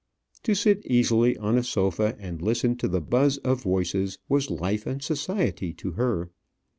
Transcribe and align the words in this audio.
To 0.45 0.55
sit 0.55 0.83
easily 0.87 1.37
on 1.37 1.59
a 1.59 1.63
sofa 1.63 2.17
and 2.19 2.41
listen 2.41 2.75
to 2.77 2.87
the 2.87 3.01
buzz 3.01 3.37
of 3.37 3.61
voices 3.61 4.17
was 4.27 4.49
life 4.49 4.87
and 4.87 4.99
society 4.99 5.73
to 5.75 5.91
her. 5.91 6.31